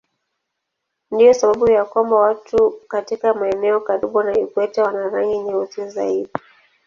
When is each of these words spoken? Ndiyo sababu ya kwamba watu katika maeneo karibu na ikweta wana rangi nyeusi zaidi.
Ndiyo 1.11 1.33
sababu 1.33 1.71
ya 1.71 1.85
kwamba 1.85 2.15
watu 2.15 2.71
katika 2.87 3.33
maeneo 3.33 3.79
karibu 3.79 4.23
na 4.23 4.37
ikweta 4.39 4.83
wana 4.83 5.09
rangi 5.09 5.37
nyeusi 5.37 5.89
zaidi. 5.89 6.29